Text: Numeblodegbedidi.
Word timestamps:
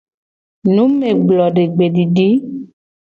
Numeblodegbedidi. 0.73 2.27